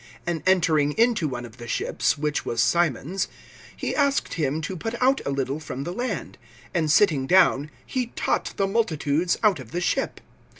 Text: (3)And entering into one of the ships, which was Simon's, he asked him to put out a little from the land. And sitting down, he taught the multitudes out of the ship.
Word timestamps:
(3)And 0.25 0.41
entering 0.47 0.93
into 0.97 1.27
one 1.27 1.45
of 1.45 1.57
the 1.57 1.67
ships, 1.67 2.17
which 2.17 2.43
was 2.43 2.59
Simon's, 2.63 3.27
he 3.77 3.95
asked 3.95 4.33
him 4.33 4.59
to 4.61 4.75
put 4.75 4.99
out 4.99 5.21
a 5.27 5.29
little 5.29 5.59
from 5.59 5.83
the 5.83 5.93
land. 5.93 6.39
And 6.73 6.89
sitting 6.89 7.27
down, 7.27 7.69
he 7.85 8.07
taught 8.15 8.55
the 8.57 8.65
multitudes 8.65 9.37
out 9.43 9.59
of 9.59 9.69
the 9.69 9.79
ship. 9.79 10.19